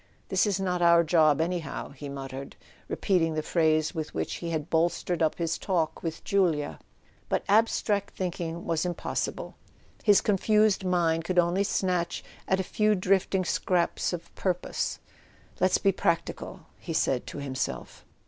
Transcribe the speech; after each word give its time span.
"This 0.29 0.47
is 0.47 0.59
not 0.59 0.81
our 0.81 1.03
job 1.03 1.39
anyhow," 1.39 1.89
he 1.89 2.09
muttered, 2.09 2.55
repeating 2.87 3.35
the 3.35 3.43
phrase 3.43 3.93
with 3.93 4.15
which 4.15 4.37
he 4.37 4.49
had 4.49 4.67
bolstered 4.67 5.21
up 5.21 5.35
his 5.37 5.59
talk 5.59 6.01
with 6.01 6.23
Julia. 6.23 6.79
But 7.29 7.43
abstract 7.47 8.15
thinking 8.15 8.65
was 8.65 8.83
impossible: 8.83 9.57
his 10.03 10.19
confused 10.19 10.83
mind 10.83 11.23
could 11.23 11.37
only 11.37 11.63
snatch 11.63 12.23
at 12.47 12.59
a 12.59 12.63
few 12.63 12.95
drifting 12.95 13.45
scraps 13.45 14.11
of 14.11 14.33
pur¬ 14.33 14.59
pose. 14.59 14.97
"Let's 15.59 15.77
be 15.77 15.91
practical," 15.91 16.61
he 16.79 16.93
said 16.93 17.27
to 17.27 17.37
himself. 17.37 18.03